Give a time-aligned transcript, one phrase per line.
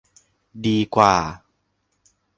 [0.65, 1.15] ดีกว่า